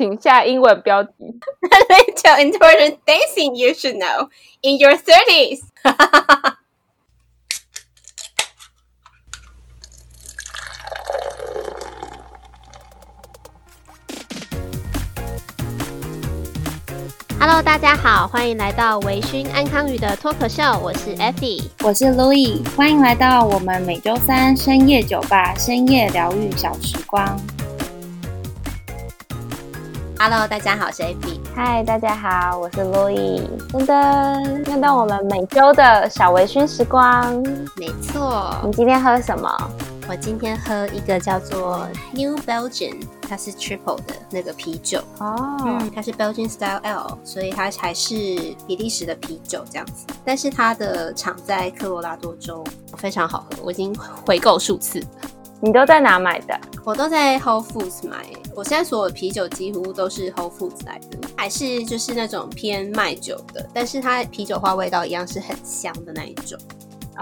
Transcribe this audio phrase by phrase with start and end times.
[0.00, 1.12] 请下英文标题。
[1.60, 4.30] Little important things you should know
[4.62, 5.60] in your thirties。
[17.38, 27.38] Hello，大家好，欢迎来到微醺安康鱼的脱口秀，我是 Effy，我是 Louis，欢迎来到我们每周三深夜酒吧深夜疗愈小时光。
[30.22, 31.40] Hello，大家好，我是 Effy。
[31.54, 33.40] 嗨，大家好，我是 Louis。
[33.70, 37.42] 噔噔，又到我们每周的小微醺时光。
[37.74, 39.50] 没错，你今天喝什么？
[40.06, 45.68] 我今天喝一个叫做 New Belgian，它是 Triple 的那个啤酒哦、oh.
[45.68, 48.14] 嗯，它是 Belgian Style Ale，所以它还是
[48.66, 50.04] 比利时的啤酒这样子。
[50.22, 52.62] 但是它的厂在科罗拉多州，
[52.98, 53.94] 非常好喝，我已经
[54.26, 55.02] 回购数次。
[55.62, 56.60] 你都在哪买的？
[56.84, 58.18] 我都在 Whole Foods 买。
[58.54, 66.58] 我现在所有的啤酒几乎都是 Whole Foods 来的，还是就是那种偏麦酒的，但是它啤酒花味道一样是很香的那一种。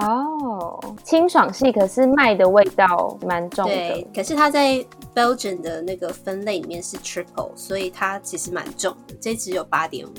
[0.01, 3.75] 哦，清爽系，可是麦的味道蛮重的。
[3.75, 9.15] 对，可是它在 Belgian 的那个分类里面是 Triple，所以它其实蛮重的。
[9.21, 10.13] 这只有八点五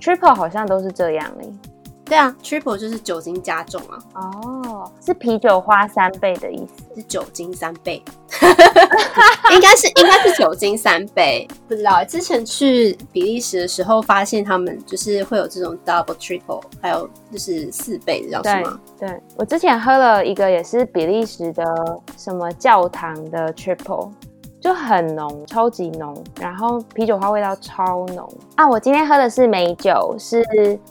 [0.00, 1.52] ，Triple 好像都是这样诶。
[2.04, 3.98] 对啊，Triple 就是酒精加重啊。
[4.14, 4.59] 哦，
[5.04, 8.02] 是啤酒花三倍的意思，是酒精三倍。
[9.52, 12.04] 应该是应该是酒精三倍，不知道。
[12.04, 18.80] 之前去比利时的时候，发现他们就是会有这种 double triple，还有就是四倍的，叫什么？
[18.98, 21.64] 对，我之前喝了一个也是比利时的
[22.16, 24.10] 什么教堂的 triple，
[24.60, 28.68] 就很浓，超级浓，然后啤酒花味道超浓啊！
[28.68, 30.44] 我今天喝的是梅酒，是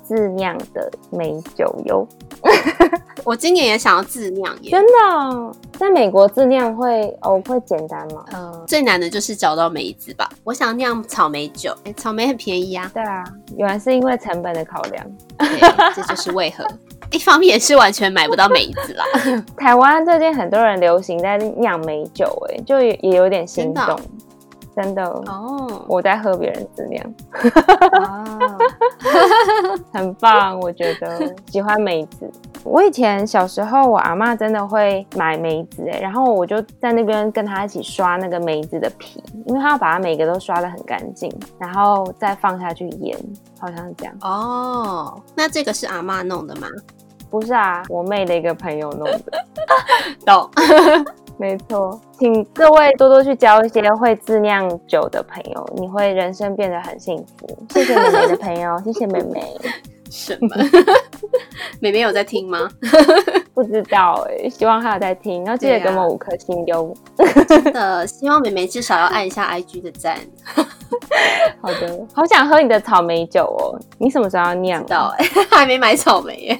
[0.03, 2.07] 自酿的梅酒哟。
[3.23, 8.25] 我今年也想要自酿耶，真的，在美国自酿会哦会简单吗？
[8.31, 10.27] 呃，最难的就是找到梅子吧。
[10.43, 12.89] 我想酿草莓酒，欸，草莓很便宜啊。
[12.93, 13.23] 对啊，
[13.55, 15.05] 原来是因为成本的考量，
[15.37, 15.59] 对，
[15.93, 16.65] 这就是为何。
[17.11, 19.05] 一方面也是完全买不到梅子啦。
[19.57, 23.99] 台湾最近很多人流行在酿梅酒，哎，就也也有点心动。
[24.75, 25.81] 真的哦，oh.
[25.87, 27.03] 我在喝别人自酿，
[28.03, 28.57] 哦，
[29.91, 32.29] 很棒，我觉得喜欢梅子。
[32.63, 43.17] 我以前小时候，我阿妈真的会买梅子，哎，然后我就在那边跟她一起刷那个梅子的皮，因为她要把它每个都刷的很干净，然后再放下去腌，
[43.59, 44.13] 好像是这样。
[44.21, 46.67] 哦，oh, 那这个是阿妈弄的吗？
[47.29, 49.21] 不是啊，我妹的一个朋友弄的。
[50.25, 50.49] 懂。
[51.39, 57.47] 没错，请各位多多去交一些会自酿酒的朋友，你会人生变得很幸福。
[57.69, 59.41] 谢谢妹妹的朋友，谢谢妹妹。
[60.11, 60.49] 什么？
[61.79, 62.69] 妹妹有在听吗？
[63.53, 66.93] 不知道哎、欸，希望她有在听，然后记得给我们五颗星哟。
[67.47, 70.17] 真的，希望妹妹至少要按一下 IG 的赞。
[71.61, 74.85] 好的，好想喝你的草莓酒哦，你什么时候要酿？
[74.85, 76.59] 知道哎，还没买草莓耶。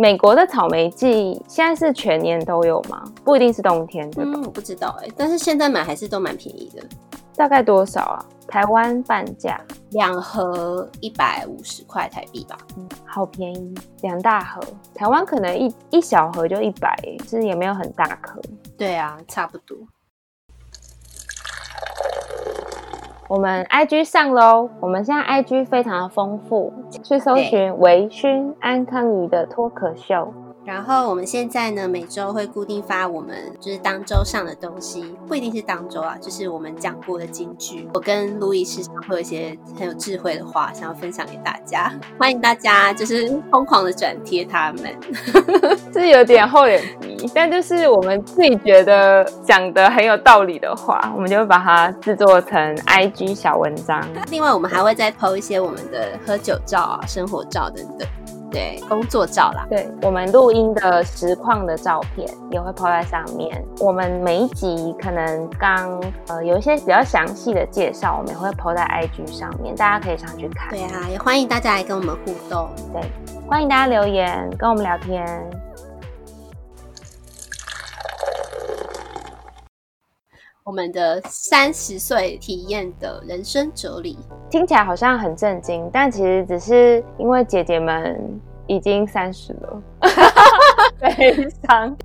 [0.00, 3.02] 美国的草莓季现在是全年都有吗？
[3.24, 4.30] 不一定是冬天，对吧？
[4.32, 6.82] 嗯，我不知道哎、欸，但是现在买还是都蛮便宜的。
[7.34, 8.24] 大概多少啊？
[8.46, 9.60] 台湾半价，
[9.90, 12.56] 两盒一百五十块台币吧。
[12.76, 14.60] 嗯，好便宜，两大盒。
[14.94, 18.40] 台湾可能一一小盒就一百，其实也没有很大颗。
[18.76, 19.76] 对啊，差不多。
[23.28, 26.72] 我们 IG 上喽，我们现在 IG 非常的丰富，
[27.02, 30.32] 去搜寻微醺安康鱼的脱口秀。
[30.68, 37.88] 然后我们现在呢，每周会固定发我们就是当周上的东西，不一定是当周啊，就是我们讲过的金句。
[37.94, 44.94] 我跟路易时常会有一些很有智慧的话，想要分享给大家，欢迎大家就是疯狂的转贴他们，
[45.90, 54.06] 这是有点厚脸皮，但就是我们自己觉得讲的很有道理的话，我们就会把它制作成 IG 小文章。
[54.30, 58.06] 另外，我们还会再 PO 一些我们的喝酒照啊、生活照等等。
[58.50, 63.64] 对，工作照啦，对，我们录音的实况的照片也会 po 在上面。
[63.80, 70.70] 我们每一集可能刚呃有一些比较详细的介绍，我们也会 po 在 IG 上面，大家可以上去看。
[70.70, 72.68] 对啊，也欢迎大家来跟我们互动。
[72.92, 73.02] 对，
[73.46, 75.26] 欢迎大家留言跟我们聊天。
[80.68, 84.18] 我们的三十岁体验的人生哲理，
[84.50, 89.82] 听起来好像很震惊，但其实只是因为姐姐们已经三十了，
[91.00, 91.96] 非常。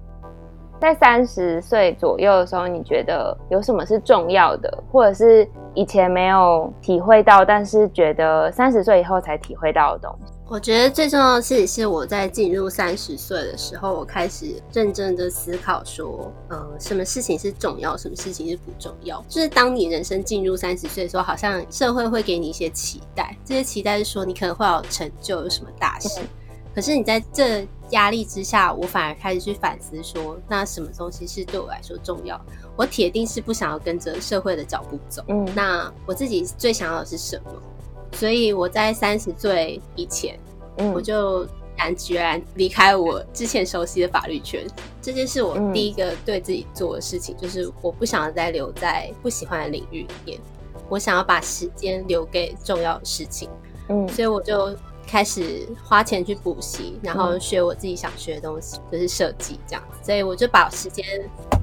[0.84, 10.34] 在三十岁左右的时候，你觉得有什么是重要的，或者是以前没有体会到，但是觉得三十岁以后才体会到的东西？
[10.46, 19.24] 我觉得最重要的事情是我在进入三十岁的时候，我开始认真的思考说，呃，什么事情是重要，什么事情是不重要。
[19.30, 26.20] 就是当你人生进入三十岁的时候，好像社会会给你一些期待，这些期待是说你可能会有成就，有什么大事。
[26.20, 26.28] 嗯
[26.74, 32.40] 可是你在这压力之下，我反而开始去反思说，那什么东西是对我来说重要？
[32.76, 35.24] 我铁定是不想要跟着社会的脚步走。
[35.28, 37.52] 嗯，那我自己最想要的是什么？
[38.14, 40.40] 所以我在三十岁以前，
[40.78, 44.66] 嗯，我就毅然决然离开我之前熟悉的法律圈。
[45.00, 50.40] 这件事我第一个对自己做的事情，就是我不想要再留在不喜欢的领域里面，
[50.90, 53.48] 我想要把时间留给重要的事情。
[53.90, 54.76] 嗯，所以我就。
[55.14, 59.84] 开始花钱去补习，然后学我自己想学的东西，嗯、就是设计这样。
[60.02, 61.06] 所以我就把时间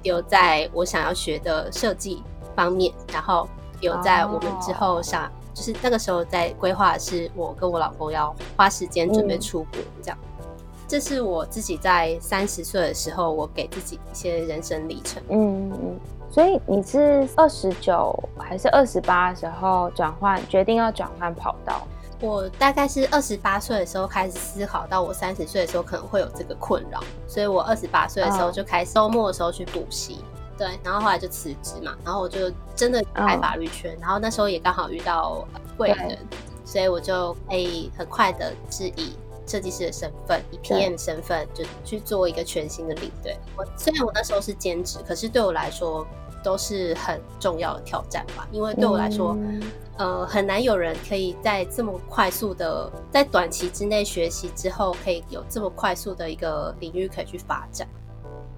[0.04, 2.22] 留在我想要学的设计
[2.54, 3.48] 方面，然后
[3.80, 10.18] 留在我们之后想，哦、就是那个时候在规划是我跟我老公要花时间准备出国这样。
[10.38, 10.46] 嗯、
[10.86, 15.20] 这是我自己在三十岁的时候，我给自己一些人生历程。
[15.28, 16.00] 嗯嗯。
[16.30, 21.82] 所以你是二十九还是二十八的时候转换，决定要转换跑道？
[22.20, 30.22] 我大概是二十八岁的时候开始思考到我三十岁的时候可能会有这个困扰，所以我二十八岁的时候就开始周末的时候去补习，
[30.58, 35.46] 对，然后后来就辞职嘛，然后我就真的开法律圈，然后那时候也刚好遇到
[35.78, 36.18] 贵人，
[36.64, 43.36] 所以我就可以很快的是以设计师的身份，以 PM 身份就去做一个全新的领队。
[43.56, 46.06] 我虽然我那时候是兼职，可是对我来说
[46.42, 49.36] 都是很重要的挑战吧，因为对我来说。
[49.38, 49.60] 嗯
[49.96, 57.86] 呃，很难有人可以在这么快速的，在短期之内学习之后，可以有这么快速的一个领域可以去发展。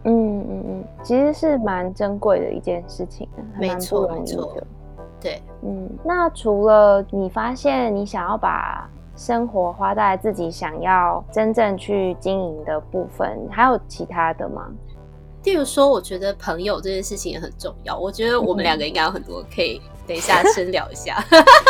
[0.05, 4.57] 嗯嗯嗯，其实是蛮珍贵的一件事情，没错没错。
[5.21, 14.71] 对，嗯，那除了你发现你想要把生活花在自己想要真正去经营的部分，还有其他的吗？
[15.45, 17.99] 例如说，我觉得朋友这件事情也很重要。
[17.99, 19.81] 我觉得我们两个应该有很多可以。
[20.05, 21.25] 等一下，深聊一下，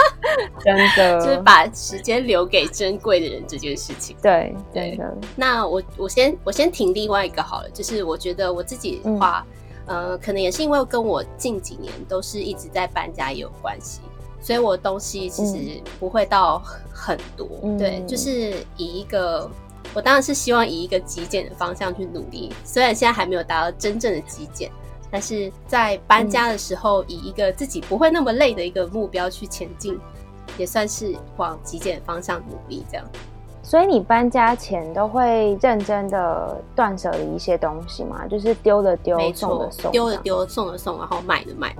[0.65, 4.17] 真的就是把时间留给珍贵的人这件事情。
[4.23, 4.99] 对，对。
[5.37, 9.47] 那我我先我先停另外一个好了，就是我觉得我自己的话，
[9.85, 14.01] 嗯、呃，可能也是因为跟我近几年都是一直在搬家也有关系，
[14.41, 16.59] 所以我的东西其实不会到
[16.91, 17.47] 很多。
[17.63, 19.49] 嗯、对，就是以一个
[19.95, 24.71] 我当然是希望以一个极简的方向去努力，虽然现在还没有达到真正的极简。
[25.11, 30.01] 但是在搬家的时候，以一个自己不会那么累的一个目标去前进，
[30.57, 33.07] 也算是往极简方向努力这样。
[33.63, 38.27] 所以你搬家前都会认真的断舍离一些东西吗？
[38.27, 41.77] 就是丢的丢，送的送，丢的丢，送的送，然后买的买。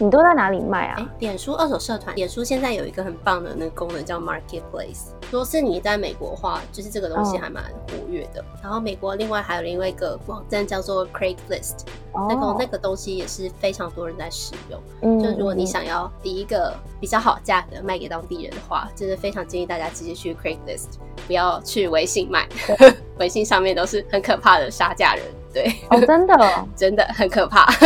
[0.00, 0.96] 你都在哪里卖啊？
[0.98, 5.08] 哎，脸书二手社团，脸书现在有一个很棒的那个功能叫 Marketplace。
[5.30, 8.40] 如果是你在美国的话，就是这个东西还蛮活跃的。
[8.40, 8.64] Oh.
[8.64, 11.80] 然后美国另外还有另外一个网站叫做 Craigslist，
[12.14, 14.80] 那个那个东西也是非常多人在使用。
[15.02, 20.94] 嗯，就如果你想要第一个比较好价格卖给当地人的话，就是非常建议大家直接去 Craigslist，
[21.26, 22.48] 不要去微信卖。
[23.18, 26.36] 微信上面都是很可怕的杀价人，对，哦，真的，
[26.76, 27.66] 真的很可怕。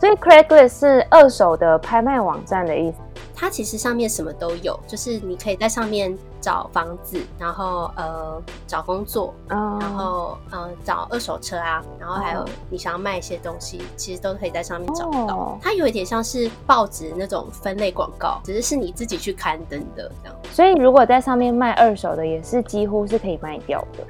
[0.00, 2.96] 所以 Craigslist 是二手的拍卖网站的意思。
[3.36, 9.82] 它其实上面什么都有，就是你可以在上面找房子，然后呃找工作，oh.
[9.82, 13.86] 然后呃找二手车啊，然后还有你想要卖一些东西，oh.
[13.96, 15.36] 其实都可以在上面找到。
[15.36, 15.58] Oh.
[15.62, 20.36] 它有一点像是报纸那种分类广告，只是是你自己去刊登的这样。
[20.50, 24.04] 所以如果在上面卖二手的，也是几乎是可以卖掉的。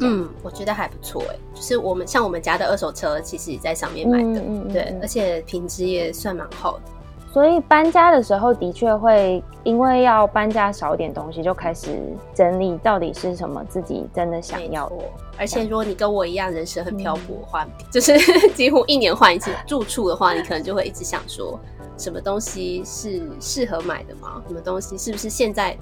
[0.00, 6.84] 嗯，我觉得还不错哎，就是我们像我们家的二手车，其实也在上面买的，嗯嗯嗯、对，而且品质也算蛮好的。
[7.32, 11.98] 所以搬家的时候，的确会因为要搬家少点东西，就开始
[12.32, 14.96] 整理到底是什么自己真的想要的。
[15.36, 18.16] 而且如果你跟我一样人生很漂泊的话，嗯、就是
[18.50, 21.58] 几乎一年换一次住处的话，你可能就会一直想说，
[21.98, 24.40] 什么东西是适合买的吗？
[24.46, 25.76] 什么东西是不是现在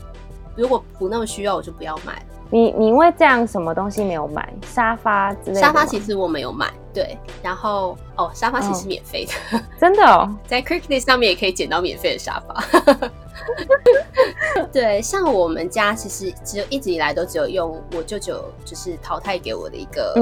[0.56, 2.22] 如果不那么需要，我就不要买了。
[2.50, 4.52] 你你因为这样什么东西没有买？
[4.66, 5.60] 沙发之类的？
[5.60, 7.16] 沙发其实我没有买，对。
[7.42, 13.08] 然后哦，沙发其实免费的，真的哦， 在 Craigslist 上面也可以捡到免费的沙发。
[14.72, 20.14] 对，像我们家其实只有一直以来都只有用我舅舅就是淘汰给我的一个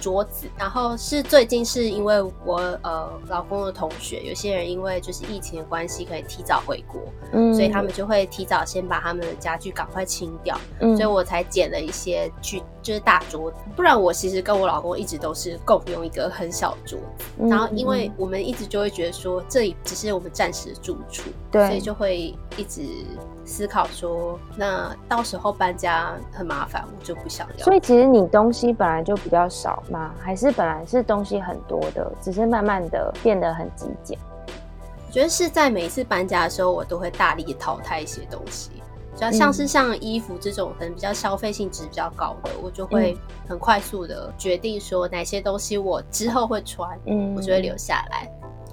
[0.00, 7.00] 桌子，嗯、然后是最近是因为我呃老公的同学，有些人因为就是疫情的关系可以提早回国，
[7.32, 22.82] 嗯，所以他们就会提早先把他们的家具赶快清掉，嗯，所以我才捡了一些去就是大桌子，不然我其实跟我老公一直都是共用一个很小桌子，嗯、然后因为我们一直就会觉得说这里只是我们暂时的住处，对，所以就会一直。
[23.48, 27.64] 思考说，那到时候搬家很麻烦，我就不想要。
[27.64, 30.12] 所以其实你东西本来就比较少吗？
[30.18, 34.18] 还是本来是东西很多的，只是慢慢的变得很极简？
[35.06, 38.82] 我觉得是在每一次搬家的时候，我都会大力淘汰一些东西，
[39.14, 43.16] 主要像是像衣服这种可能比较消费性质比较高的，我就会
[43.48, 48.28] 很快速的决定说哪些东西我之后会穿，嗯，我就会留下来。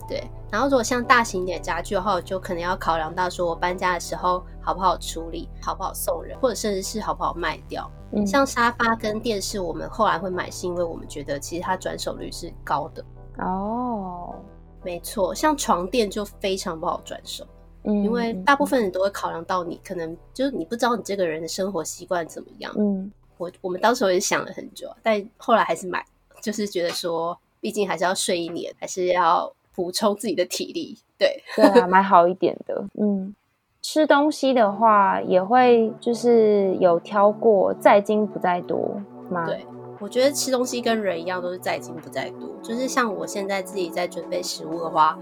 [0.07, 7.89] 对，然后如果像大型一点家具的话，我就可能要考量到说我搬家的时候好不好处理，好不好送人，或者甚至是好不好卖掉。
[8.11, 13.03] 嗯，像沙发跟电视，我们后来会买，是因为我们觉得其实它转手率是高的。
[13.39, 14.35] 哦，
[14.83, 17.47] 没错，像床垫就非常不好转手，
[17.83, 22.73] 嗯，因为大部分人都会考量到你可能就是你不知道你这个人的生活习惯怎么样。
[22.77, 26.05] 嗯，我我们当时也想了很久，但后来还是买，
[26.41, 29.51] 就是觉得说，毕竟还是要睡一年，还是要。
[29.73, 32.85] 补充自己的体力，对 对啊，蛮好一点的。
[32.99, 33.35] 嗯，
[33.81, 39.45] 吃东西的话也会就是有挑过，在精不在多吗？
[39.45, 39.65] 对，
[39.99, 42.49] 我觉得吃东西跟人一样，都是在精不在多。
[42.61, 45.17] 就是像我现在自己在准备食物的话。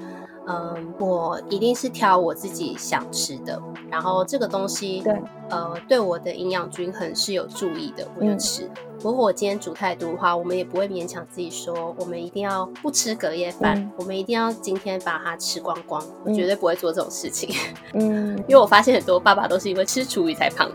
[0.47, 8.63] 嗯，我一定是挑我自己想吃的，然后这个东西对，呃，对我的营养均衡是有注意的，我就吃。
[8.63, 8.71] 嗯、
[9.03, 17.55] 如果我今天煮太多的话，我们也不会勉强自己说，我们一定要不吃隔夜饭，嗯、我们一定要今天把它吃光光，我绝对不会做这种事情。
[17.93, 20.71] 嗯， 因为我发现很多爸爸都是因为吃厨余才胖，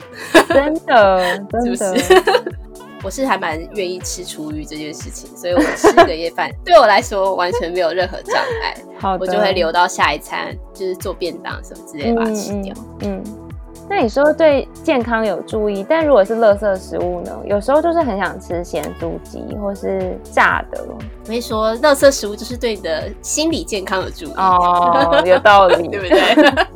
[0.48, 1.60] 真的，真 的。
[1.64, 2.55] 是不是？
[3.02, 8.76] 我是还蛮愿意吃厨余这件事情，所以我吃隔夜饭 对我来说完全没有任何障碍。
[8.98, 12.74] 好，我就会留到下一餐，就是做便当什么之类把它吃掉。
[13.02, 13.22] 嗯。
[13.24, 13.45] 嗯
[13.88, 17.30] 那你说对健康有注意，但如果是垃圾食物呢？
[17.44, 20.84] 有时候就是很想吃咸酥鸡或是炸的。
[20.88, 26.18] 我跟你说，垃圾食物就是对你的心理健康有注意哦，有道理， 对不对？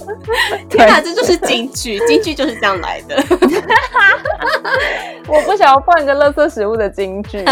[0.70, 3.16] 天哪，这就是京剧，京剧就是这样来的。
[5.26, 7.44] 我不想要换个垃圾食物的金句。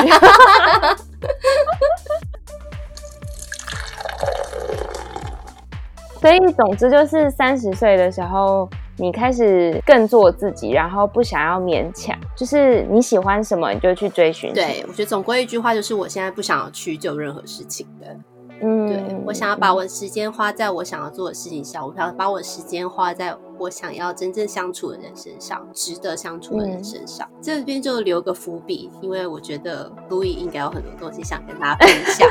[6.20, 8.68] 所以，总之就是三十岁的时候。
[8.98, 14.52] 你开始更做自己，然后不想要勉强，就是你喜欢什么你就去追寻。
[14.52, 18.16] 对，我觉得总归一句话就是，我现在不想要去就任何事情的。
[18.60, 27.24] 嗯，对，我想要把我的时间花在我想要做的事情上，我想要把我的时间花在我想要真正相处的人身上，值得相处的人身上。
[27.30, 32.28] 嗯、这边就留个伏笔，因为我觉得 Louis 应该有很多东西想跟大家分享，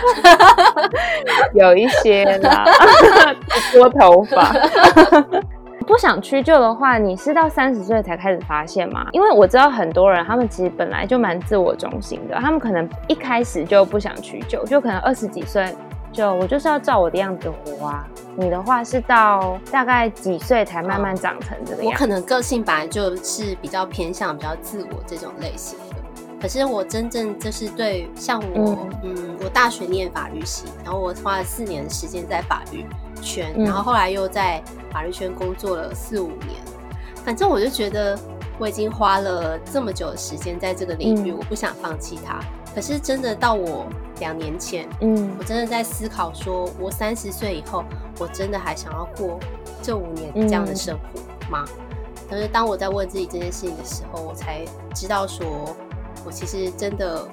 [1.56, 2.66] 有一些啦，
[3.72, 4.54] 多头发。
[5.88, 9.08] 不想屈就的话，你是到三十岁才开始发现吗？
[9.14, 15.74] 因为我知道很多人，他们其实本来就蛮自我中心的，他们可能一开始就不想屈就，就可能二十几岁
[16.12, 18.06] 就我就是要照我的样子活啊。
[18.36, 21.88] 你的话是到大概几岁才慢慢长成这个样子？
[21.88, 25.96] 我可能个性本来就是比较偏向比较自我这种类型的，
[26.42, 32.86] 可是我真正就是对像我，嗯，嗯，我大学念法律系，然后我花了四年的时间在法律
[33.22, 36.62] 圈，然后后来又在法律圈工作了四五年，
[37.24, 38.18] 反正我就觉得
[38.58, 42.40] 我已经花了这么久的时间在这个领域，嗯、我不想放弃它。
[42.74, 43.88] 可是真的到我
[44.20, 47.84] 两年前，嗯，我真的在思考说，我三十岁以后，
[48.20, 49.40] 我真的还想要过
[49.82, 51.20] 这五年这样的生活
[51.50, 51.66] 吗？
[52.30, 55.76] 可、嗯、是当我在问自己这件事情的时候，我才知道说，
[56.26, 57.28] 我其实真的。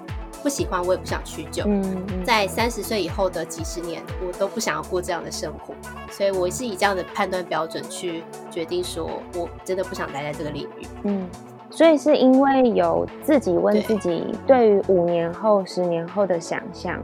[0.44, 1.64] 不喜欢，我也不想屈就。
[1.66, 5.74] 嗯，在三十岁以后的几十年，我都不想要过这样的生活，
[6.10, 10.86] 所以我是以这样的判断标准去决定，说我真的不想待在这个领域。
[11.04, 11.26] 嗯，
[11.70, 17.02] 所以是因为有自己问自己对于五年后、十年后的想象，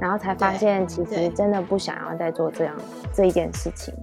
[0.00, 2.74] 然后才发现其实真的不想要再做这样
[3.14, 3.94] 这一件事情，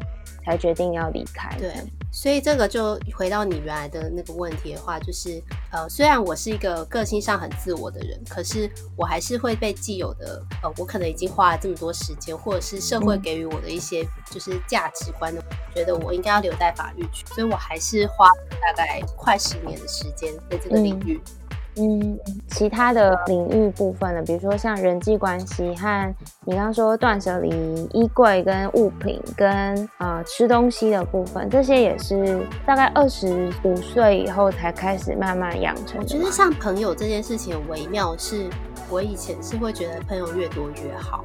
[0.45, 1.53] 才决定要离开。
[1.59, 1.73] 对。
[2.17, 5.39] 所以这个就回到你原来的那个问题的话，就是
[5.71, 15.39] 呃，虽然我是一个个性上很自我的人，可是我还是会被既有的呃，我可能已经花了这么多时间，或者是社会给予我的一些就是价值观的，
[15.75, 21.21] 觉得我应该要留在法律去，所以我还是花了大概快十年的时间在这个领域。
[21.23, 21.36] 嗯，
[22.49, 26.15] 其他的领域部分呢，比如说像人际关系和
[26.45, 27.49] 你刚刚说断舍离
[27.93, 36.01] 衣柜跟物品跟呃吃东西的部分，这些也是大概二十五岁以后才开始慢慢养成的。
[36.01, 38.45] 我觉得像朋友这件事情很微妙，是
[38.89, 41.23] 我以前是会觉得朋友越多越好。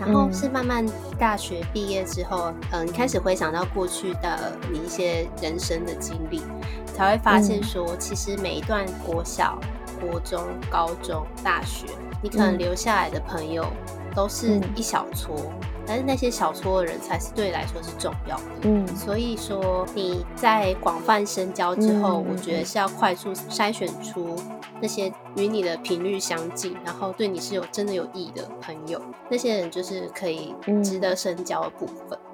[0.00, 0.86] 然后是慢慢
[1.18, 6.40] 大学毕业之后，嗯，开始回想到过去的你一些人生的经历，
[6.94, 9.58] 才会发现说，其实每一段国小、
[10.00, 10.40] 国中、
[10.70, 11.86] 高中、大学，
[12.22, 13.64] 你可能留下来的朋友
[14.14, 15.36] 都是一小撮。
[15.86, 24.36] 但是那些小撮的人才是对你来说是重要的，嗯，所以说你在广泛深交之后，嗯，我觉得是要快速筛选出
[24.82, 29.00] 那些与你的频率相近，然后对你是有真的有益的朋友，
[29.30, 31.96] 那些人就是可以值得深交的部分。
[32.10, 32.27] 嗯，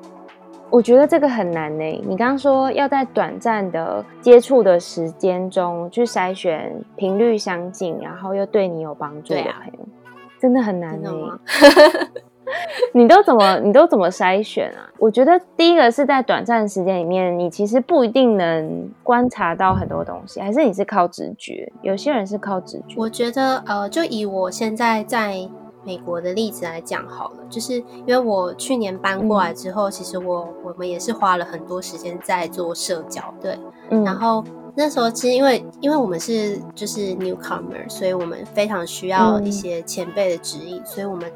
[0.70, 1.84] 我觉得这个很难呢。
[2.06, 11.10] 你刚刚说要在短暂的接触的时间中去筛选频率相近，然后又对你有帮助的朋友，啊，真的很难呢。
[12.92, 14.90] 你都怎么你都怎么筛选啊？
[14.98, 21.72] 我觉得第一个是在短暂时间里面，你其实不一定能观察到很多东西，还是你是靠直觉？
[21.80, 22.96] 有些人是靠直觉。
[22.96, 25.48] 我觉得呃，就以我现在在
[25.84, 33.58] 美国的例子来讲好了，就是因为我去年搬过来之后，嗯、其实我我们也是花了很多时间在做社交，对，
[33.90, 41.30] 嗯、然后那时候其实因为因为我们是就是 newcomer，所以我们非常需要一些前辈的指引，嗯、所以我们。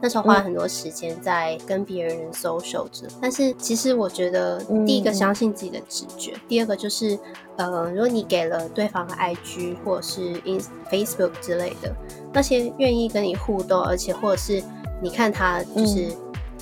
[0.00, 7.18] 那时候花了很多时间在跟别人 social 着，但是其实我觉得第一个相信自己的直觉，嗯、第二个就是
[7.56, 11.94] 呃，如果你给了对方的 IG 或者是 in Facebook 之类的
[12.32, 14.62] 那些愿意跟你互动，而且或者是
[15.02, 16.06] 你看他就是、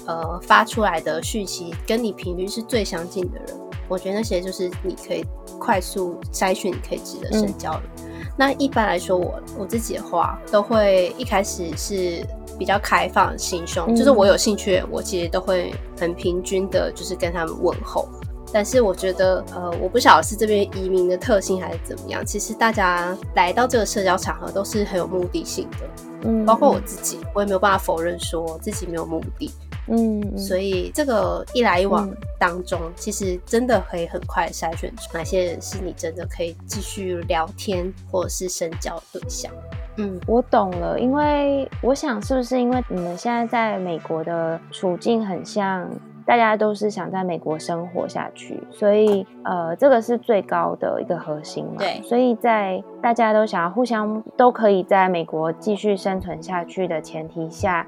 [0.06, 5.22] 嗯、呃发出来的讯息跟你频率是最相近的人，我觉得那些就是你可以
[5.58, 7.82] 快速筛选，你可以值得深交的。
[7.98, 12.24] 嗯、那一般来说我，我我自己的话都会一开始是。
[12.58, 18.08] 比较开放心胸，就是我有兴趣，我其实都会很平均的，就是跟他们问候。
[18.50, 22.24] 但是我觉得，呃，我不晓得是这边移民的特性还是怎么样。
[22.24, 25.86] 其实大家来到这个社交场合都是很有目的性的，
[26.22, 29.50] 嗯，包括我自己，我也没有办法否认说自己没有目的，
[29.88, 39.52] 嗯，所以这个一来一往当中，其实真的可以很快筛选出哪些人是你真的可以继续聊天或者是深交的对象。
[39.98, 45.88] 嗯，我懂了，因为我想是不是因为你们现在在美国的处境很像，
[46.26, 51.76] 大家都是想在美国生活下去，所以呃，这个是最高的一个核心嘛。
[51.78, 57.86] 对，所以在大家都想要互相都可以在美国继续生存下去的前提下，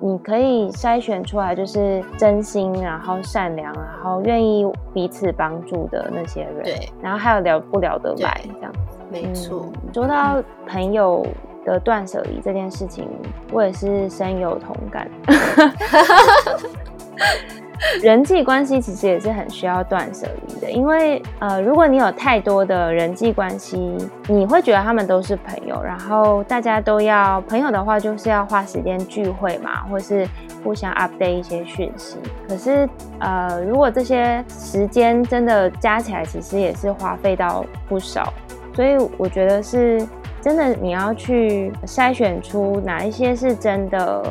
[0.00, 6.62] 你可以筛选出来就是真心，然后善良，然后愿意彼此帮助的那些人。
[6.62, 8.78] 对，然后还有聊不聊得来这样子。
[9.10, 11.26] 没错，嗯，说到朋友
[11.64, 13.08] 的断舍离这件事情，
[13.52, 15.10] 我也是深有同感。
[18.02, 30.26] 人际关系其实也是很需要断舍离的，因为呃，如果你有太多的人际关系，你会觉得他们都是朋友，然后大家都要朋友的话，就是要花时间聚会嘛，或是
[30.64, 32.16] 互相 update 一些讯息。
[32.48, 32.88] 可是
[33.20, 38.32] 呃，如果这些时间真的加起来，其实也是花费到不少。
[38.74, 40.06] 所以我觉得是
[40.40, 44.22] 真的，你要去筛选出哪一些是真的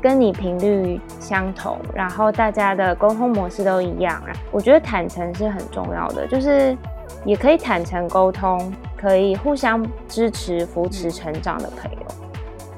[0.00, 4.22] 跟你频率相同，然后大家的沟通模式都一样。
[4.50, 6.76] 我觉得坦诚是很重要的，就是
[7.24, 12.06] 也可以坦诚沟通，可以互相支持、扶持成长的朋友，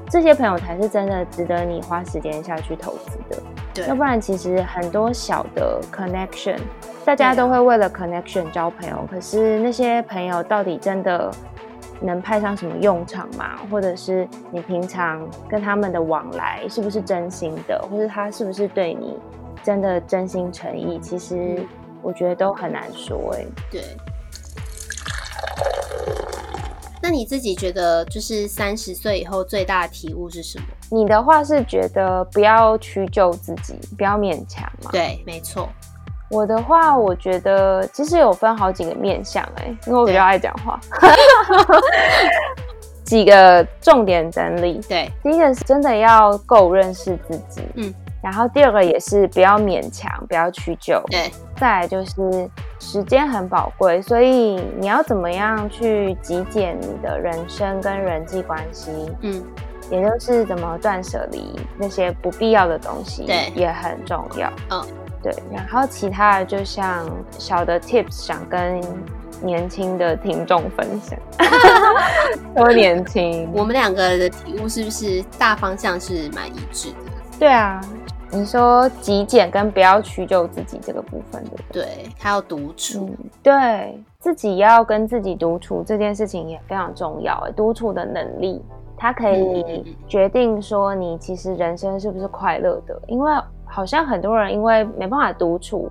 [0.09, 3.41] 这些朋友才是真的值得你花时间下去投资的。
[3.73, 6.57] 对，要不然其实很多小的 connection。
[7.03, 11.31] 大家都会为了 connection 交朋友，可是那些朋友到底真的
[12.01, 13.59] 能派上什么用场吗？
[13.69, 19.17] 或者是你平常跟他们的往来是不是真心的，或者他是不是对你
[19.63, 20.99] 真的真心诚意？
[20.99, 21.65] 其实
[22.01, 23.47] 我觉得都很难说欸。
[23.69, 23.83] 对。
[27.03, 30.65] 那你自己觉得，就是三十岁以后最大的体悟是什么？
[30.91, 34.91] 你的话是觉得不要屈就自己，不要勉强嘛？
[34.91, 35.67] 对，没错。
[36.29, 40.79] 我的话，我觉得其实有分好几个面向哎、欸，因为我比较爱讲话。
[43.03, 52.49] 几个重点整理，对，第一个是真的要够认识自己，嗯，然后第二个也是不要勉强，不要屈就，对，再来就是
[52.79, 59.43] 时间很宝贵，所以你要怎么样去极简你的人生跟人际关系，嗯，
[59.89, 64.81] 也就是怎么断舍离那些不必要的东西，对，也很重要，嗯。
[65.23, 68.81] 对，然后其他的就像小的 tips，想跟
[69.41, 71.17] 年轻的听众分享，
[72.55, 73.49] 多年轻。
[73.53, 76.95] 我们两个的体悟是不是大方向是蛮一致的？
[77.39, 77.81] 对啊，
[78.31, 87.49] 你说极简跟不要屈就自己这个部分的，对，还有独处，嗯，对自己要跟自己独处这件事情也非常重要。
[87.55, 88.61] 独处的能力，
[88.95, 93.01] 它可以决定说你其实人生是不是快乐的。
[93.07, 93.33] 因为
[93.65, 95.89] 好像很多人因为没办法独处，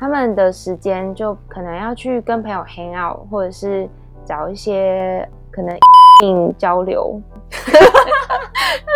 [0.00, 3.86] 他们的时间就可能要去跟朋友 hang out，或者是
[4.24, 5.78] 找一些可能
[6.56, 7.20] 交流。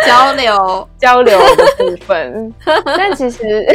[0.07, 2.53] 交流 交流的部分，
[2.85, 3.67] 但其实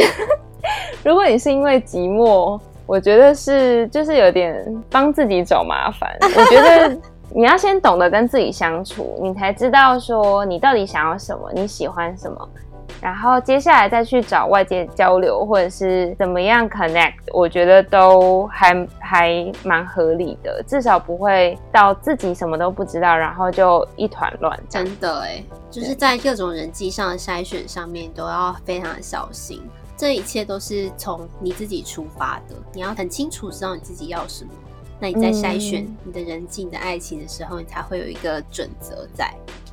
[1.04, 6.10] 如果你是因为寂寞，我觉得是就是有点帮自己找麻烦。
[6.22, 7.00] 我觉得
[7.32, 12.48] 你要先懂得跟自己相处，你才知道说你到底想要什么，你喜欢什么。
[13.00, 24.58] 然后接下来再去找外界交流，或者是怎么样 connect，我觉得都还还蛮合理的，至少不会到自己什么都不知道，然后就一团乱。
[24.68, 29.62] 真的哎，就是在各种人际上的筛选上面都要非常的小心。
[29.96, 34.50] 这一切都是从你自己出发的，你要很清楚知道你自己要什么。
[34.98, 39.30] 那你在筛选你的人际、你的爱情的时候，你才会有一个准则在。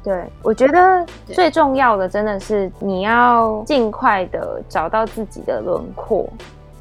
[0.07, 6.25] 对，我觉得最重要的真的是你要尽快的找到自己的轮廓，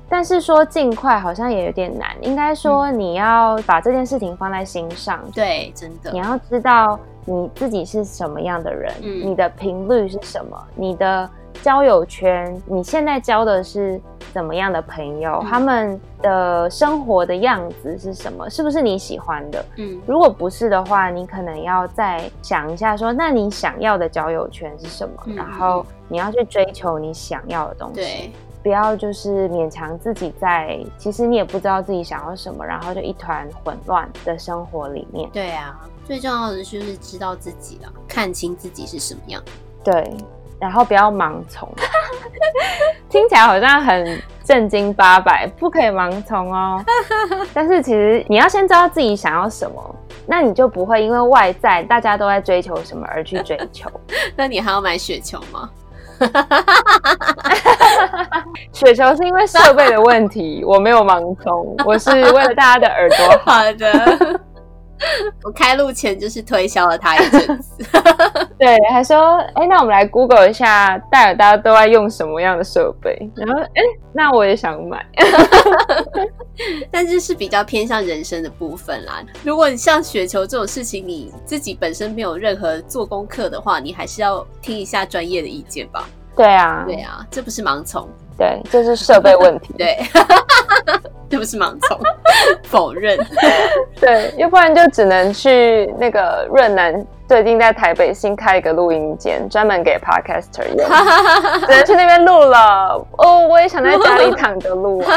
[0.08, 5.18] 但是说尽快好像也有点难，应该说你要把这件事情放在心上。
[5.34, 11.28] 对，真的，你要知道你自己是什么样的人，嗯，你的频率是什么，你的。
[11.62, 14.00] 交友圈，你现在交的是
[14.32, 15.40] 怎么样的朋友？
[15.42, 18.48] 嗯、他们的生活的样子是什么？
[18.48, 19.64] 是不是你喜欢的？
[19.76, 25.14] 嗯，如果不是的话，你可能要再想一下说，说那你想要的交友圈是什么？
[25.26, 35.28] 嗯、然后你要去追求你想要的东西，对，不要就是勉强自己在，其实你也不知道自己想要什么，然后就一团混乱的生活里面。
[35.32, 39.42] 对啊，最重要的就是知道自己了，看清自己是什么样。
[39.82, 40.14] 对。
[40.58, 41.68] 然后不要盲从，
[43.08, 46.84] 听起来好像很正经八百，不可以盲从哦。
[47.52, 49.94] 但是其实你要先知道自己想要什么，
[50.26, 53.90] 那你就不会因为外在大家都在追求什么而去追求。
[54.36, 55.68] 那你还要买雪球吗？
[58.72, 63.52] 雪球是因为设备的问题，我没有盲从，我是为了大家的耳朵好。
[63.52, 64.40] 好的。
[65.44, 67.84] 我开录前就是推销了他一阵子，
[68.58, 73.30] 对，还说，哎、欸，那我们来 Google 一下，戴尔大家都在用什么样的设备？
[73.34, 73.82] 然后，哎、欸，
[74.12, 75.04] 那我也想买，
[76.90, 79.22] 但是是比较偏向人生的部分啦。
[79.42, 86.08] 如果你像雪球这种事情，你自己本身没有任何做功课的话，你还是要听一下专业的意见吧。
[86.34, 89.96] 对啊，对啊，这不是盲从，对，这是设备问题， 对。
[91.28, 91.98] 这不是盲从，
[92.62, 93.18] 否认。
[94.00, 100.88] 对，要不然就只能去那个润南最近在台北新开一个录音间，专门给 podcaster 用，
[101.66, 103.04] 只能去那边录了。
[103.18, 105.12] 哦，我也想在家里躺着录啊。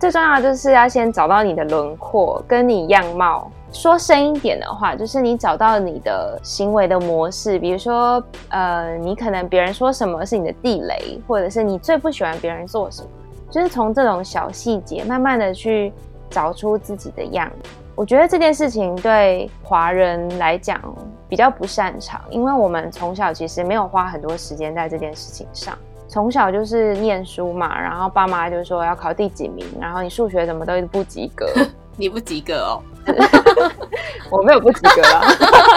[0.00, 3.48] 最重要的就是要先找到你的轮廓，跟你样貌。
[3.72, 13.08] 说深一点的话，就是你找到你的行为的模式，比如说，呃，你可能别人说什么是你的地雷，或者是你最不喜欢别人做什么，
[13.48, 15.92] 就是从这种小细节慢慢的去
[16.28, 17.70] 找出自己的样子。
[17.94, 20.80] 我觉得这件事情对华人来讲
[21.28, 25.78] 比较不擅长，因为我们从小其实没有花很多时间在这件事情上，
[26.08, 31.46] 从小就是念书嘛，然后爸妈就说要考第几名，然后你数学怎么都不及格，
[31.96, 32.82] 你不及格哦。
[34.30, 35.22] 我没有不及格啊，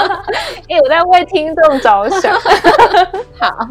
[0.68, 2.34] 因为我在为听众着想。
[3.40, 3.68] 好，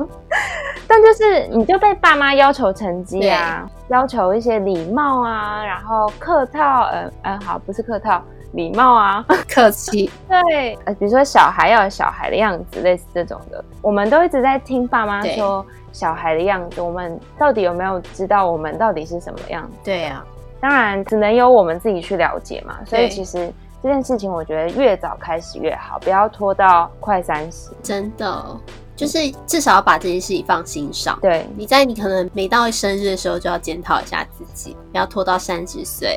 [0.88, 8.20] 但就是你就被爸妈要求成绩啊，要求一些礼貌啊，然后客套，嗯、呃、嗯、呃，好，不是客套，
[8.52, 10.10] 礼貌啊，客气。
[10.28, 19.78] 对，呃，比如说小孩要有小孩的样子，类似这种的，我们都一直在听爸妈说小孩的样子，我们到底有没有知道我们到底是什么样子？
[19.84, 20.30] 对呀、啊。
[20.62, 22.78] 当然，只能由我们自己去了解嘛。
[22.86, 27.70] 所以其实这件事情，我觉得越早开始越好，不要拖到快三十。
[27.82, 28.60] 真的，
[28.94, 31.18] 就是至少要把这件事情放心上。
[31.20, 36.16] 对，你在你可能每到生日的时候，就要检讨一下自己，不要拖到三十岁。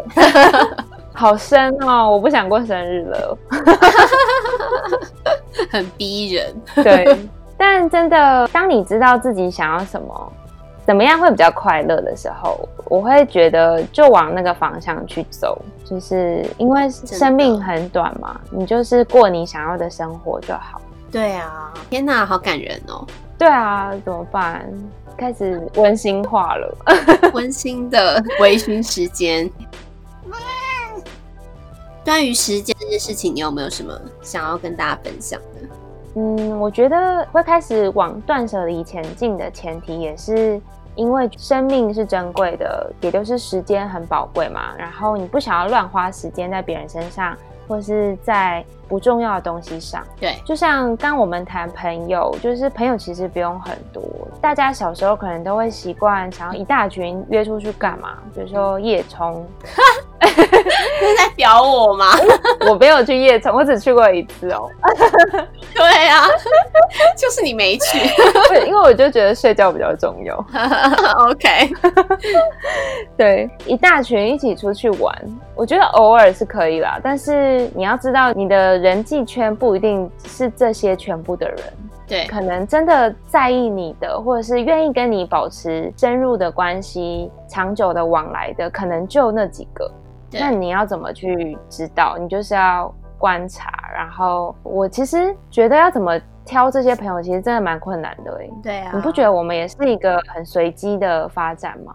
[1.12, 3.38] 好深哦，我不想过生日了，
[5.72, 6.56] 很逼人。
[6.76, 7.18] 对，
[7.58, 10.34] 但真的，当你知道自己想要什么。
[10.86, 20.80] 怎么样会比较快乐的时候，我会觉得就往那个方向去走，就是因为生命很短嘛，你就是过你想要的生活就好。
[21.12, 23.06] 对啊，天哪，好感人哦。
[23.38, 24.72] 对啊，怎么办？
[25.18, 26.78] 开始温馨化了，
[27.34, 29.50] 温馨的微醺时间。
[32.04, 35.68] 关于时间这件事情，你有没有什么想要跟大家分享的？
[36.16, 40.62] 嗯，我觉得会开始往断舍离前进的前提，也是
[40.96, 44.74] 因为生命是珍贵的，也就是时间很宝贵嘛。
[44.78, 47.38] 然后你不想要乱花时间在别人身上。
[47.68, 54.04] 或是在不重要的东西上，对，就像刚我们谈朋友，就是朋友其实不用很多。
[54.40, 59.44] 大家小时候可能都会习惯想要一大群约出去干嘛，比如说夜冲。
[61.00, 62.12] 是在屌我吗？
[62.68, 64.70] 我没有去夜冲，我只去过一次哦。
[65.76, 66.26] 对啊，
[67.18, 68.00] 就是你没去，
[68.66, 70.36] 因为我就觉得睡觉比较重要。
[71.28, 71.70] OK，
[73.18, 75.14] 对，一大群一起出去玩，
[75.54, 77.00] 我觉得偶尔是可以啦。
[77.04, 81.58] 但是你要知道，你的人际圈不一定是这些全部的人。
[82.08, 89.92] 对，可能真的在意你的，或者是愿意跟你保持深入的关系、长久的往来的，可能就那几个。
[90.40, 92.18] 那你要怎么去知道？
[92.18, 93.72] 你就是要观察。
[93.96, 98.50] 然后我其实觉得要怎么挑这些朋友，其实真的蛮困难的哎。
[98.62, 101.94] 对啊，你不觉得我们也是一个很随机的发展吗？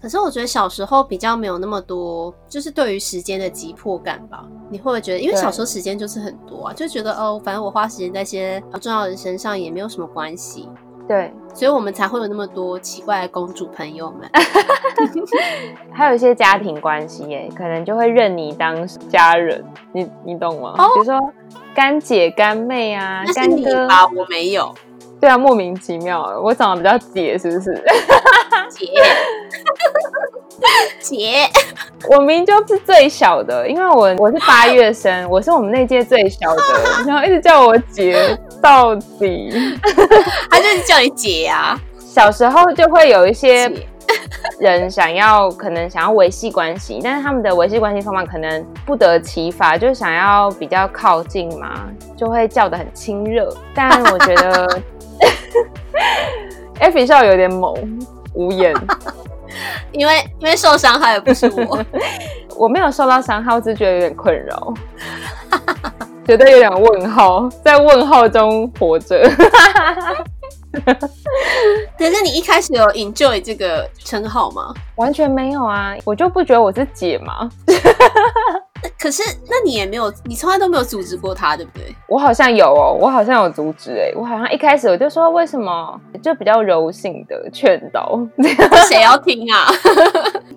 [0.00, 4.44] 可是我觉得小时候比较没有那么多，就是对于时间的急迫感吧。
[4.68, 10.68] 你会不会觉得，因为小时候时间就是很多啊，就觉得哦，反正我花时间在一些重要的人身上也没有什么关系。
[11.06, 14.28] 对，所以我们才会有那么多奇怪的公主朋友们。
[15.92, 19.62] 还有一些家庭关系耶，可能就会认你当家人，
[19.92, 20.74] 你你懂吗？
[20.78, 21.20] 哦、比如说
[21.74, 24.74] 干姐、干妹啊，干哥啊，我没有。
[25.20, 27.74] 对啊，莫名其妙，我长得比较姐，是不是？
[28.70, 28.86] 姐，
[31.00, 31.46] 姐，
[32.10, 36.62] 我明明就是最小的，因为我我是八月生，我是我们那届最小的，
[37.06, 39.78] 然后一直叫我姐，到底，
[40.50, 41.78] 他就是叫你姐啊。
[41.98, 43.70] 小时候就会有一些
[44.58, 51.74] 人想要，可能想要维系关系，但是他们的维系关系方法可能不得其法，就想要比较靠近嘛，
[52.16, 53.54] 就会叫的很亲热。
[53.74, 54.80] 但我觉得。
[56.80, 57.72] Effy 笑有点猛，
[58.34, 58.74] 无言，
[59.92, 61.78] 因为因为受伤害的不是我，
[62.58, 64.74] 我没有受到伤害，我只是觉得有点困扰，
[66.26, 69.22] 觉得有点问号，在问号中活着。
[71.96, 74.74] 可是你一开始有 enjoy 这个称号吗？
[74.96, 77.48] 完全没有啊，我就不觉得我是姐嘛。
[78.98, 81.94] 可是，那你也没有，你从来都没有阻止过他，对不对？
[82.08, 88.18] 我好像有哦，我好像有阻止哎，我好像一开始我就说，为什么就比较柔性的劝导，
[88.88, 89.66] 谁要听啊？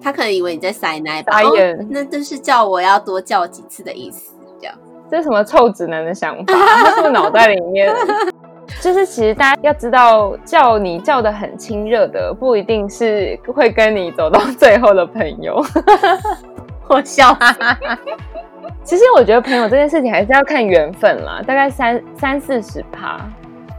[0.02, 1.42] 他可能以为你在塞奶吧？
[1.42, 1.52] 哦，
[1.90, 4.76] 那就是叫我要多叫几次的意思，这样。
[5.10, 6.54] 这是什么臭直男的想法？
[6.54, 7.94] 他是不是脑袋里面？
[8.82, 15.64] 就是其实大家要知道，叫你叫的很亲热的，不一定是会跟你走到最后的朋友。
[16.90, 17.60] 我笑死。
[18.84, 23.20] 其实我觉得朋友这件事情还是要看缘分啦，大概三三四十趴。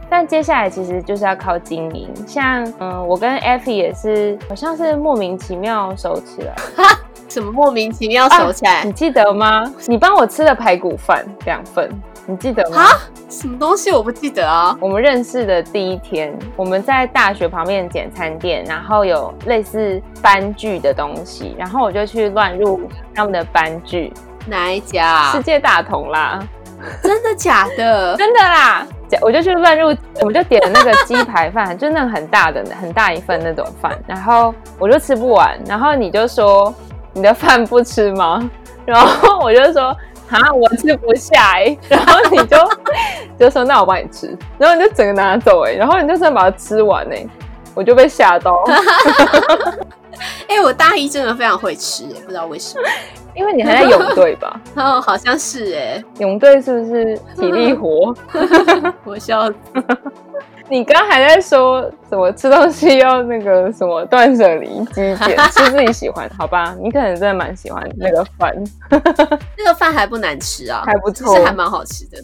[0.09, 2.11] 但接下来其实就是要靠经营。
[2.25, 6.55] 像嗯，我跟 Effy 也是，好像是莫名其妙熟起来。
[7.29, 8.79] 什么莫名其妙熟起来？
[8.79, 9.71] 啊，你记得吗？
[9.85, 11.89] 你帮我吃的排骨饭两份。
[12.25, 12.87] 你记得吗？
[13.29, 13.91] 什么东西？
[13.91, 14.75] 我不记得啊。
[14.79, 22.81] 我们认识的第一天，我们在大学旁边的简餐店，然后有类似班具的东西，然后我就去乱入
[23.13, 24.11] 他们的班具。
[24.47, 25.31] 哪一家？
[25.31, 26.39] 世界大同啦。
[27.03, 28.15] 真的假的？
[28.17, 28.87] 真的啦。
[29.21, 29.87] 我就去乱入，
[30.21, 36.71] 我们就点了那个鸡排饭，就那个很大的、很大一份那种饭，然后我就吃不完，然后你就说
[37.13, 38.49] 你的饭不吃吗？
[38.85, 39.95] 然后我就说。
[40.29, 42.55] 啊，我吃不下哎、 然后你就
[43.39, 47.25] 就说那我帮你吃，然后你就整个拿走哎、然后你就真的把它吃完哎、
[47.73, 48.63] 我就被吓到。
[50.47, 52.87] 哎、欸，我大一真的非常会吃哎、欸，不知道为什么，
[53.35, 54.59] 因为你还在泳队吧？
[54.75, 58.13] 哦，好像是哎、欸，泳队是不是体力活？
[59.03, 59.55] 我笑死。
[60.71, 66.75] 你刚还在说什么吃东西要那个什么断舍离极简，吃自己喜欢，好吧？
[66.79, 68.53] 你可能真的蛮喜欢那个饭，
[69.57, 72.19] 那个饭还不难吃啊，还不错，是还蛮好吃的。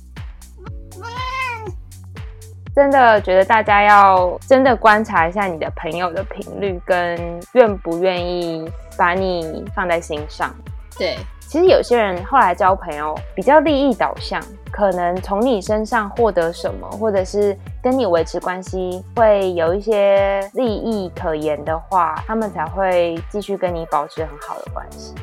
[2.75, 7.17] 真的觉得大家要真的观察一下你的朋友的频率，跟
[7.53, 10.53] 愿不愿意把你放在心上。
[10.97, 11.15] 对。
[11.47, 25.13] 其实有些人后来交朋友比较利益导向，可能从你身上获得什么，或者是跟你维持关系会有一些利益可言的话，他们才会继续跟你保持很好的关系。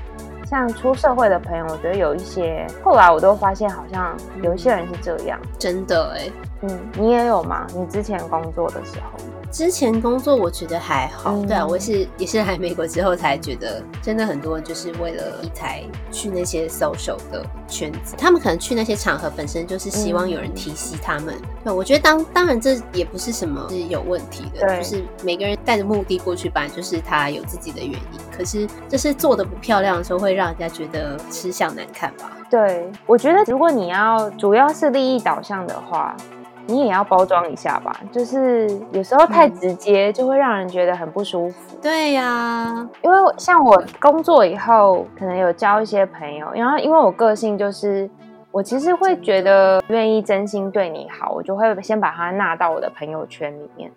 [0.53, 7.67] 像出社会的朋友，我觉得有一些后来我都发现，好像有一些人是这样，真的哎，嗯，你也有吗？
[7.75, 9.19] 你之前工作的时候？
[9.53, 21.35] 之前工作我觉得还好，嗯、对啊，我是也是来美国之后才觉得，真的很多就是为了题材去那些 social 的圈子，他们可能去那些场合本身就是希望有人提携他们。
[21.35, 28.21] 嗯、对，我觉得当当然这也不是什么是有问题的，对就是每个人带着目的过去吧，就是他有自己的原因。
[28.35, 32.39] 可是这是做的不漂亮的时候，会让人家觉得吃相难看吧？
[32.49, 36.17] 对，我觉得如果你要主要是利益导向的话。
[36.67, 41.75] 你也要包装一下吧，就是有时候太直接就会让人觉得很不舒服。
[41.75, 48.09] 嗯、对呀、啊，因为像我工作以后，可能有交一些朋友，然后因为我个性就是，
[48.51, 53.91] 我其实会觉得愿意真心对你好，我就会先把它纳到我的朋友圈里面。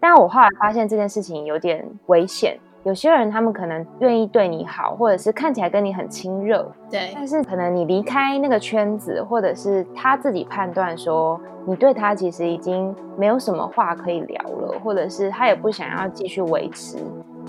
[0.00, 2.58] 但我后来发现这件事情有点危险。
[2.84, 7.10] 有些人他们可能愿意对你好，或者是看起来跟你很亲热，对。
[7.14, 16.96] 但是可能你离开那个圈子，或者是他自己判断说你对他其实已经没有什么话可以聊了，或者是他也不想要继续维持，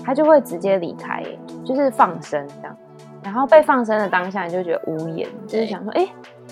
[0.04, 1.24] 他就会直接离开，
[1.64, 2.76] 就是放生这样。
[3.24, 6.08] 然后被放生的当下，你就觉得无言，就是想说，哎，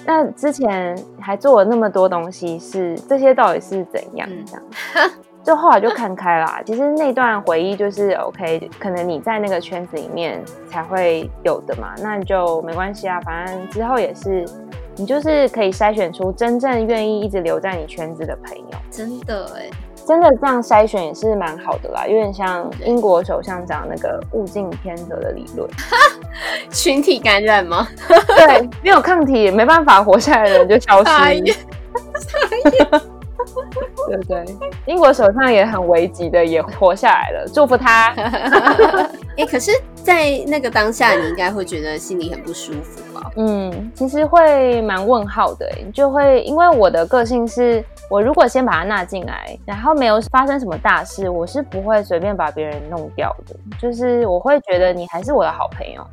[0.07, 4.63] 那之前还做了那么多东西是，是这些到底是怎样这样？
[4.95, 5.11] 嗯
[5.43, 6.61] 就后来就看开啦。
[6.65, 13.21] 其实那段回忆就是 OK，可能你在那个圈子里面才会有的嘛，那就没关系啊。
[13.23, 14.45] 反正之后也是，
[14.97, 18.79] 你就是可以筛选出真正愿意一直留在你圈子的朋友。
[18.91, 19.71] 真的哎，
[20.07, 25.69] 真的这样筛选也是蛮好的啦，有点像英国首相讲那个物竞天择的理论。
[26.71, 27.89] 群体感染吗？
[28.37, 31.11] 对，没有抗体，没办法活下来的人就消失。
[34.09, 34.45] 对不对？
[34.87, 38.15] 英国首相也很危急的，也活下来了，祝福他。
[39.37, 43.31] 哎，可是，在那个当下，你应该会觉得心里很不舒服吧？
[43.37, 53.57] 嗯，其实会蛮问号的，就会因为我的个性是，我如果先把他纳进来，然后没有发生什么大事，我是不会随便把别人弄掉的。
[53.79, 56.05] 就是我会觉得你还是我的好朋友，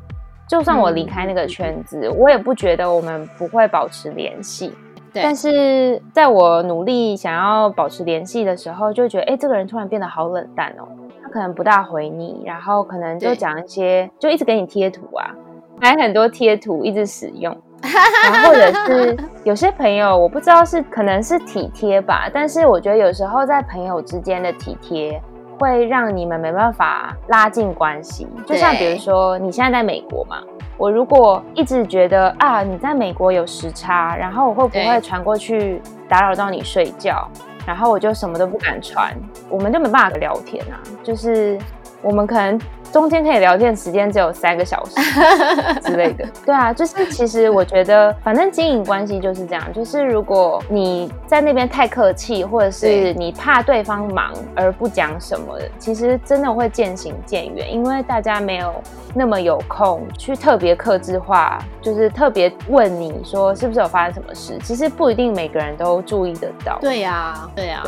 [0.48, 4.72] 就算我离开那个圈子，嗯、我也不觉得我们不会保持联系。
[5.12, 10.88] 对但是在我努力想要保持联系的时候，就觉得哎，这个人突然变得好冷淡哦。
[11.22, 15.34] 他可能不大回你，然后可能就讲一些，就一直给你贴图啊，
[15.80, 17.56] 还很多贴图一直使用。
[18.24, 25.22] 然后或者是有些朋友，我不知道是可能是体贴吧，但是我觉得有时候在朋友之间的体贴
[25.58, 28.26] 会让你们没办法拉近关系。
[28.46, 30.42] 就像比如说你现在在美国嘛。
[30.76, 37.28] 我如果一直觉得啊，你在美国有时差，然后我会不会传过去打扰到你睡觉，
[37.66, 39.12] 然后我就什么都不敢传，
[39.50, 41.58] 我们就没办法聊天啊，就是
[42.00, 42.56] 我们可能。
[42.92, 44.94] 中间可以聊天的时间只有三个小时
[45.82, 58.74] 之类的，对啊，就是其实我觉得，反正经营关系就是这样，就是如果你在那边太客气，或者是你怕对方忙而不讲什么的，其实真的会渐行渐远，因为大家没有
[59.14, 66.78] 那么有空去特别克制化，就是特别问你说是不是有发生什么事，其实不一定每个人都注意得到。
[66.80, 67.82] 对呀，对呀。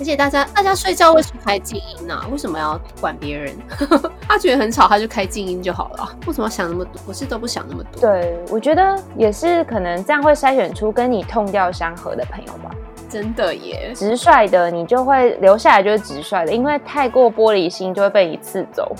[0.00, 2.18] 而且大家，大家睡觉为什么开静音呢？
[2.32, 3.54] 为什么要管别人？
[4.26, 6.08] 他觉得很吵，他就开静音就好了。
[6.26, 6.94] 为什么要想那么多？
[7.06, 8.00] 我是都不想那么多。
[8.00, 12.70] 对，我觉得也是，可能这样会筛选出跟你痛调相合的朋友吧。
[13.10, 18.96] 真的耶，直率的你就会留下来，就是直率的，因为太过玻璃心就会被你刺走，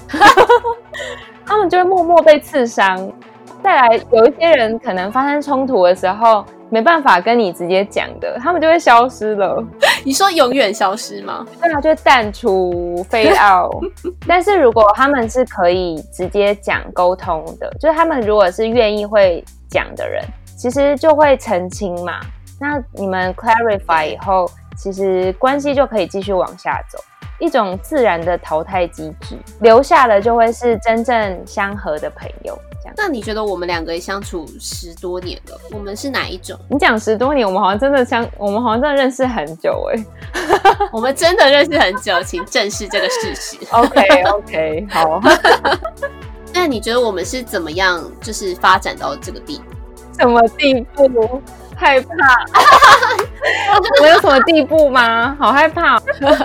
[1.46, 3.10] 他们就会默默被刺伤。
[3.62, 6.44] 再来，有一些人可能发生冲突的时候。
[6.70, 9.62] 没办法跟你直接讲的，他们就会消失了。
[10.04, 11.44] 你说永远消失吗？
[11.60, 13.84] 对啊，就淡出，fade out。
[14.26, 20.24] 但是如果他们是可以直接讲沟通的，就是他们如果是愿意会讲的人，
[20.56, 22.20] 其实就会澄清嘛。
[22.60, 26.98] 那你们 clarify 以后，其实关系就可以继续往下走，
[27.40, 32.56] 一种自然的淘汰机制，留下的就会是真正相合的朋友。
[32.96, 36.58] 那你觉得我们两个相处十多年了，我们是哪一种？
[36.68, 40.04] 你讲十多年，我们好像真的相，我们好像真的认识很久哎。
[40.92, 43.56] 我们真的认识很久，请正视这个事实。
[43.70, 45.20] OK OK，好。
[46.52, 49.64] 那你觉得我们是怎么样，就是发展到这个地步？
[50.18, 51.40] 什么地步？
[51.80, 52.14] 害怕？
[54.02, 55.34] 我有什么地步吗？
[55.40, 55.98] 好害怕。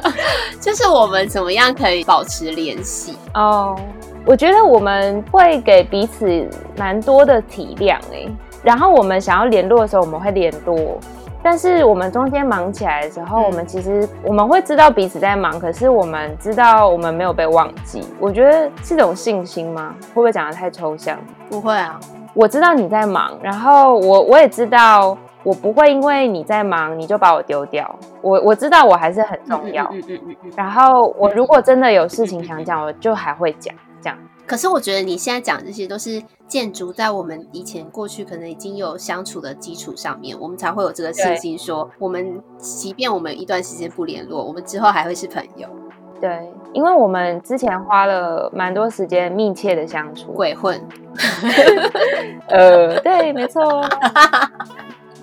[0.61, 3.17] 就是我们怎么样可以保持联系？
[3.33, 3.75] 哦。
[3.77, 3.79] Oh.
[4.27, 8.27] 我觉得我们会给彼此蛮多的体谅诶，
[8.63, 10.97] 然后我们想要联络的时候，我们会联络，
[11.43, 18.01] 但是我们中间忙起来的时候，我们其实我们会知道彼此在忙，可是我们知道我们没有被忘记。
[18.19, 19.93] 我觉得是种信心吗？
[20.07, 21.15] 会不会讲的太抽象？
[21.47, 21.99] 不会啊，
[22.33, 27.97] 我知道你在忙，然后我我也知道我不会因为你在忙，你就把我丢掉。
[28.21, 29.85] 我我知道我还是很重要。
[29.93, 30.51] 嗯嗯嗯嗯嗯。
[30.57, 34.17] 然后我如果真的有事情想讲，我就还会讲这样。
[34.47, 45.67] 可是我觉得你现在讲这些都是建筑在我们以前过去可能已经有相处的基础上面，我们才会有这个信心说，我们即便我们一段时间不联络，我们之后还会是朋友。
[46.21, 50.79] 对，因为我们之前花了蛮多时间密切的相处，鬼混。
[52.49, 53.61] 呃，对，没错。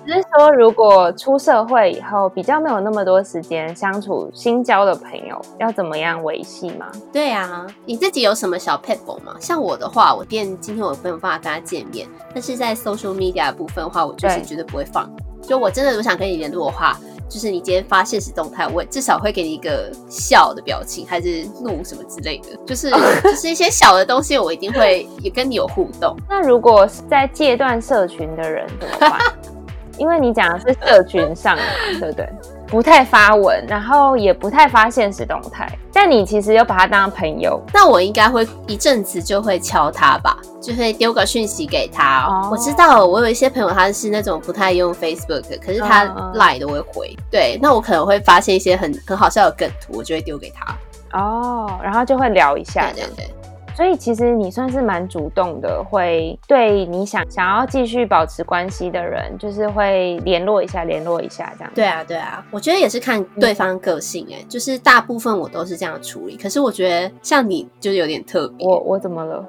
[0.05, 6.91] 只是说，如果出社会以后比较没有那么多时间相处新交的朋友，要怎么样维系吗？
[7.11, 9.35] 对啊，你自己有什么小 p e b b l 吗？
[9.39, 15.09] 像我的话，我店今天我没有办法跟他见面，但是在 social media 的部分的话，我就是绝对不会放。
[15.41, 16.97] 就我真的如果想跟你联络的话，
[17.29, 22.89] 就是你今天发现实动态，我至少会给你一个笑的表情，还是怒什么之类的，就是
[23.23, 26.15] 就是一些小的东西，我一定会也跟你有互动。
[26.29, 29.19] 那如果是在戒断社群的人怎么办？
[29.97, 31.63] 因为你讲的是社群上的，
[31.99, 32.29] 对不对？
[32.67, 42.25] 不太发文，然后也不太发现实动态，但你其实又把他当朋友，那我应该会一阵子就会敲他吧，就会丢个讯息给他。
[42.25, 42.49] 哦。
[42.51, 47.15] 我知道，我有一些朋友他是那种不太用 Facebook，可是他 Line 都会回。
[47.15, 47.23] 嗯。
[47.29, 50.75] 对，那我可能会发现一些很很好笑的梗图，我就会丢给他。
[51.19, 53.29] 哦，然后就会聊一下，对对对。
[53.75, 61.71] 所以其实你算是蛮主动的，会对你想想要继续保持关系的人，就是会联络一下，联络一下这样。
[61.73, 66.37] 对啊，对啊，我觉得也是看对方个性哎、欸，就是大部分我都是这样处理。
[66.37, 68.67] 可是我觉得像你就是有点特别。
[68.67, 69.43] 我我怎么了？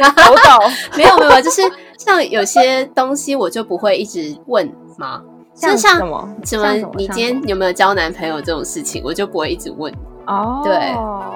[0.00, 1.62] 我懂，没有没有，就是
[1.98, 5.22] 像有些东西我就不会一直问吗？
[5.54, 6.36] 像像什么？
[6.44, 6.90] 什么？
[6.96, 9.92] 你今天有没有交男朋友这种事情，我就不会一直问。
[10.28, 10.94] 哦，对，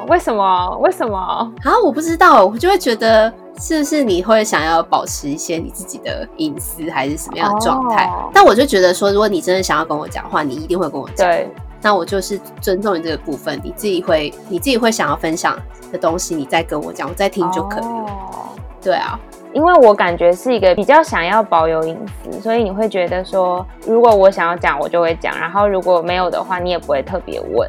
[0.09, 0.79] 为什么？
[0.83, 1.19] 为什么？
[1.19, 8.05] 啊，我不知道，我就会觉得是不是你会想要保持一些你自己的隐私，还是什么样的状态？
[8.07, 11.27] 哦，但我就觉得说，如果你真的想要跟我讲话，你一定会跟我讲。
[11.27, 11.49] 对，
[11.81, 15.57] 那我就是尊重你这个部分，你自己会，你自己会想要分享
[15.91, 17.89] 的东西，你再跟我讲，我再听就可以了。
[17.89, 18.49] 哦，
[18.83, 19.19] 对啊，
[19.55, 27.67] 因为我感觉是一个比较想要保有隐私，所以你会觉得说，如果我想要讲，我就会讲，然后如果没有的话，你也不会特别问。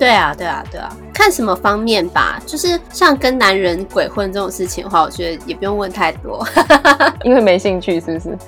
[0.00, 2.40] 对啊，对啊，对啊，看什么方面吧。
[2.46, 6.42] 就是像跟男人鬼混这种事情的话，我觉得也不用问太多，
[7.22, 8.38] 因为没兴趣，是不是？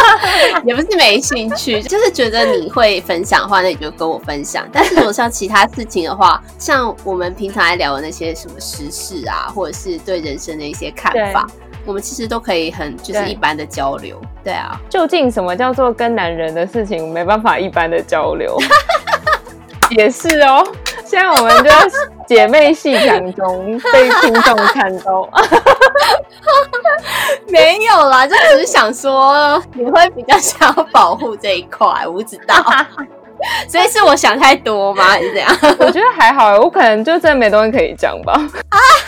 [0.64, 4.68] 也不是没兴趣，就是觉得你会分享的话，那你就跟我分享。
[4.70, 11.46] 但是如果像其他事情的话，像我们平常来聊的那些什么时事啊，或者是对人生的一些看法，
[11.86, 14.20] 我们其实都可以很就是一般的交流。
[14.44, 18.54] 对，对啊，究竟什么叫做跟男人的事情没办法一般的交流？
[19.90, 20.66] 也是哦。
[21.04, 21.70] 现在我们就
[22.26, 25.26] 姐妹戏场中被听众看到，
[27.48, 32.54] 没有啦，就只是想说你会比较想要保护这一块，我不知道，
[33.68, 35.04] 所以是我想太多吗？
[35.10, 35.48] 还是怎样？
[35.78, 38.40] 我觉得还好，我可能就真的没东西可以讲吧。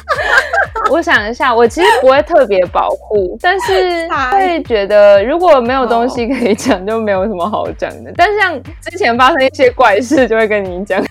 [0.90, 8.12] 我想一下，我其实不会特别保护，但是会觉得如果没有东西可以讲，就没有什么好讲的。
[8.16, 11.02] 但是像之前发生一些怪事，就会跟你讲。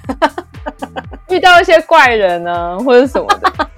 [1.30, 3.70] 遇到一些怪人啊，或者什么的，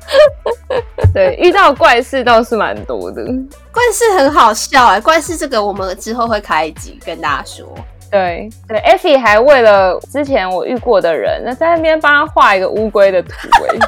[1.13, 3.23] 对，遇到怪事倒是蛮多的。
[3.71, 7.67] 怪事很好笑哎、欸，怪事这个我们之后会开一集跟大家说。
[8.11, 13.31] 对对，Effy 还为了之前我遇过的人，那在那边帮他画一个乌龟的图
[13.69, 13.79] 哎、欸，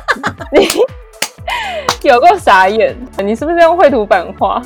[2.02, 4.62] 你有够傻眼，你是不是用绘图板画？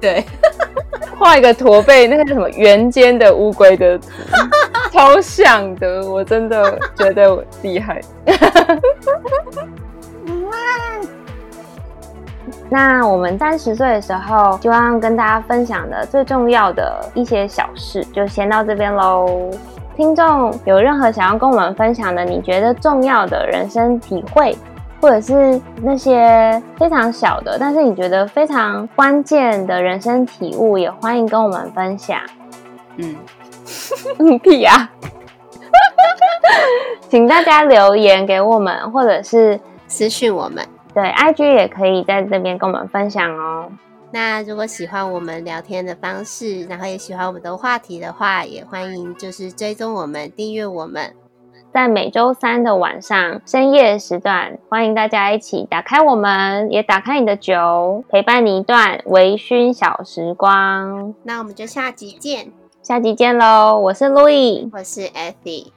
[0.00, 0.24] 对。
[1.18, 4.08] 画一个驼背，那个叫什么圆肩的乌龟的图，
[4.92, 8.00] 超像的，我真的觉得我厉害。
[12.70, 19.50] 那我们三十岁的时候，希望跟大家分享的最重要的一些小事，就先到这边喽。
[19.94, 24.56] 听众有任何想要跟我们分享的，你觉得重要的人生体会？
[25.00, 32.20] 或者是那些非常小的，但是你觉得非常关键的人生体悟，也欢迎跟我们分享。
[32.98, 33.16] 嗯，
[34.18, 34.88] 嗯屁呀！
[37.10, 40.64] 请大家留言给我们，或者是私讯我们。
[40.94, 43.70] 对，IG 也可以在这边跟我们分享哦。
[44.12, 51.14] 那如果喜欢我们聊天的方式，然后也喜欢我们的话题的话，也欢迎就是追踪我们，订阅我们。
[51.72, 61.14] 在每周三的晚上深夜时段，欢迎大家一起打开我们，也打开你的酒，陪伴你一段微醺小时光。
[61.22, 63.78] 那我们就下集见，下集见喽！
[63.78, 65.68] 我是 Louis，我是 Effy。